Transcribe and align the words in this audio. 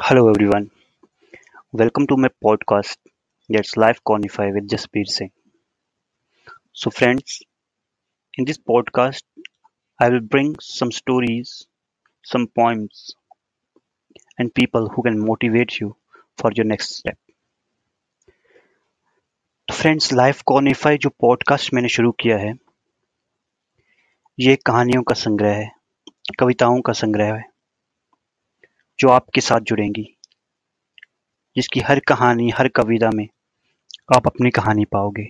Hello 0.00 0.30
everyone 0.30 0.68
welcome 1.74 2.06
to 2.06 2.16
my 2.16 2.28
podcast 2.42 3.00
that's 3.50 3.78
life 3.78 3.98
quantify 4.06 4.50
with 4.50 4.64
Jasbir 4.64 5.04
Singh 5.06 5.30
so 6.72 6.90
friends 6.90 7.42
in 8.38 8.44
this 8.44 8.58
podcast 8.58 9.26
I 10.02 10.10
will 10.10 10.20
bring 10.20 10.56
some 10.60 10.90
stories 10.90 11.68
some 12.24 12.44
points 12.44 13.16
and 14.40 14.50
people 14.50 14.88
who 14.96 15.02
can 15.02 15.18
motivate 15.18 15.72
you 15.82 15.96
for 16.40 16.54
your 16.58 16.66
next 16.66 16.94
step 16.94 17.16
तो 19.68 19.74
friends 19.74 20.12
life 20.12 20.42
quantify 20.46 20.98
जो 20.98 21.10
podcast 21.10 21.74
मैंने 21.74 21.88
शुरू 21.88 22.12
किया 22.12 22.38
है, 22.38 22.54
ये 24.40 24.56
कहानियों 24.56 25.02
का 25.02 25.14
संग्रह 25.14 25.54
है, 25.54 25.72
कविताओं 26.40 26.80
का 26.80 26.92
संग्रह 26.92 27.34
है। 27.34 27.53
जो 28.98 29.08
आपके 29.08 29.40
साथ 29.40 29.60
जुड़ेंगी, 29.60 30.16
जिसकी 31.56 31.80
हर 31.80 32.00
कहानी, 32.00 32.50
हर 32.50 32.68
कविता 32.68 33.10
में 33.10 33.28
आप 34.16 34.26
अपनी 34.26 34.50
कहानी 34.50 34.84
पाओगे। 34.84 35.26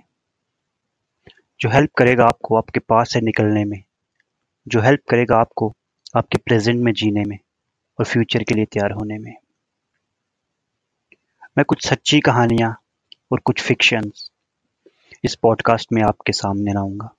जो 1.61 1.69
हेल्प 1.69 1.91
करेगा 1.99 2.25
आपको 2.25 2.57
आपके 2.57 2.81
पास 2.81 3.13
से 3.13 3.21
निकलने 3.21 3.65
में, 3.65 3.85
जो 4.69 4.81
हेल्प 4.81 5.01
करेगा 5.09 5.37
आपको 5.37 5.75
आपके 6.17 6.39
प्रेजेंट 6.39 6.81
में 6.81 6.93
जीने 6.93 7.25
में 7.25 7.39
और 7.99 8.05
फ्यूचर 8.05 8.43
के 8.43 8.55
लिए 8.55 8.65
तैयार 8.65 8.91
होने 8.91 9.19
में। 9.19 9.37
मैं 11.59 11.65
कुछ 11.65 11.87
सच्ची 11.87 12.21
कहानियाँ 12.21 12.83
और 13.33 13.39
कुछ 13.39 13.63
फिक्शंस 13.63 14.31
इस 15.25 15.35
पॉडकास्ट 15.35 15.93
में 15.93 16.03
आपके 16.03 16.33
सामने 16.33 16.73
लाऊँगा। 16.73 17.15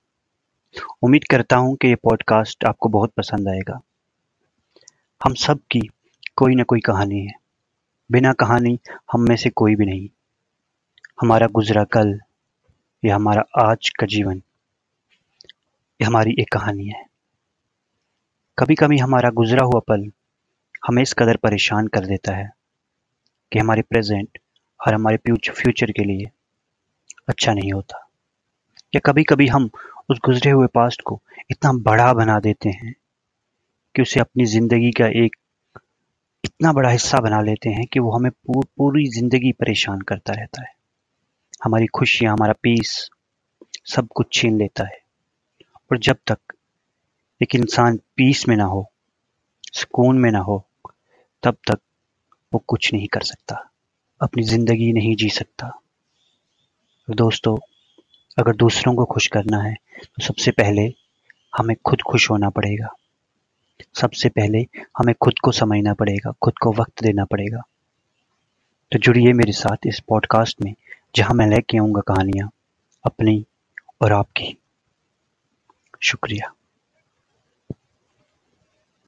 उम्मीद 1.02 1.24
करता 1.24 1.56
हूँ 1.56 1.76
कि 1.76 1.88
ये 1.88 1.94
पॉडकास्ट 1.94 2.64
आपको 2.64 2.88
बहुत 2.88 3.10
पसंद 3.10 3.48
आएगा। 3.48 3.80
हम 5.24 5.34
सब 5.34 5.58
की 5.70 5.90
कोई 6.36 6.54
ना 6.54 6.62
कोई 6.62 6.80
कहानी 6.80 7.20
है। 7.20 7.32
बिना 8.10 8.32
कहानी 8.32 8.78
हम 9.12 9.20
में 9.20 9.36
से 9.36 9.50
कोई 9.50 9.74
भी 9.76 9.86
नहीं। 9.86 10.08
हमारा 11.20 11.46
गुजरा 11.46 11.84
कल 11.84 12.18
या 13.02 13.14
हमारा 13.14 13.44
आज 13.62 13.88
का 13.88 14.06
जीवन 14.06 14.42
ये 16.00 16.04
हमारी 16.04 16.34
एक 16.40 16.52
कहानी 16.52 16.86
है। 16.86 17.04
कभी 18.58 18.74
कभी 18.74 18.98
हमारा 18.98 19.30
गुजरा 19.30 19.64
हुआ 19.64 19.80
पल 19.80 20.10
हमें 20.86 21.02
इस 21.02 21.12
कदर 21.12 21.36
परेशान 21.36 21.86
कर 21.86 22.06
देता 22.06 22.36
है 22.36 22.50
कि 23.52 23.58
हमारे 23.58 23.82
प्रेजेंट 23.82 24.38
और 24.80 24.94
हमारे 24.94 25.16
फ्यूचर 25.52 25.90
के 25.90 26.04
लिए 26.04 26.30
अच्छा 27.28 27.52
नहीं 27.52 27.72
होता। 27.72 28.06
या 28.94 29.00
कभी 29.06 29.24
कभी 29.24 29.46
हम 29.46 29.70
उस 30.10 30.20
गुजरे 30.24 30.50
हुए 30.50 30.66
पास्ट 30.66 31.02
को 31.02 31.20
इतना 31.50 31.72
बड़ा 31.82 32.12
बना 32.14 32.38
देते 32.40 32.68
हैं 32.68 32.94
कि 33.94 34.02
उसे 34.02 34.20
अपनी 34.20 34.46
ज़िंदगी 34.46 34.90
का 34.90 35.06
एक 35.24 35.36
इतना 36.60 36.72
बड़ा 36.72 36.90
हिस्सा 36.90 37.18
बना 37.20 37.40
लेते 37.40 37.70
हैं 37.70 37.84
कि 37.86 38.00
वो 38.00 38.10
हमें 38.10 38.30
पूरी 38.50 39.04
ज़िंदगी 39.08 39.50
परेशान 39.52 40.00
करता 40.00 40.32
रहता 40.32 40.62
है। 40.62 40.72
हमारी 41.64 41.86
खुशियाँ, 41.86 42.32
हमारा 42.32 42.52
पीस 42.62 43.10
सब 43.86 44.08
कुछ 44.16 44.32
छीन 44.32 44.56
लेता 44.58 44.84
है। 44.84 44.98
और 45.90 45.98
जब 45.98 46.16
तक 46.26 46.54
एक 47.40 47.54
इंसान 47.54 47.96
पीस 48.16 48.48
में 48.48 48.56
ना 48.56 48.64
हो, 48.64 48.90
सुकून 49.72 50.18
में 50.18 50.30
ना 50.30 50.38
हो, 50.38 50.58
तब 51.42 51.56
तक 51.70 51.80
वो 52.52 52.64
कुछ 52.68 52.92
नहीं 52.94 53.08
कर 53.08 53.22
सकता। 53.22 53.62
अपनी 54.20 54.42
ज़िंदगी 54.42 54.92
नहीं 54.92 55.16
जी 55.16 55.28
सकता। 55.30 55.68
तो 57.08 57.14
दोस्तों, 57.14 57.56
अगर 58.38 58.56
दूसरों 58.56 58.94
को 58.94 59.04
खुश 59.04 59.26
करना 59.26 59.62
है 59.62 59.74
तो 60.04 60.22
सबसे 60.22 60.50
पहले 60.50 60.92
हमें 61.52 61.76
खुद 61.84 62.02
खुश 62.02 62.30
होना 62.30 62.50
पड़ेगा। 62.50 62.96
सबसे 64.00 64.28
पहले 64.28 64.66
हमें 64.98 65.14
खुद 65.14 65.34
को 65.44 65.52
समझना 65.52 65.94
पड़ेगा, 65.94 66.32
खुद 66.42 66.58
को 66.62 66.72
वक्त 66.72 67.02
देना 67.02 67.24
पड़ेगा। 67.24 67.62
तो 68.92 68.98
जुड़िए 68.98 69.32
मेरे 69.32 69.52
साथ 69.52 69.76
इस 69.86 70.00
पॉडकास्ट 70.08 70.62
में, 70.62 70.74
जहाँ 71.16 71.34
मैं 71.34 71.46
लेके 71.46 71.78
आऊँगा 71.78 72.00
कहानियाँ 72.00 72.50
अपनी 73.04 73.46
और 74.02 74.12
आपकी। 74.12 74.56
शुक्रिया। 76.02 76.52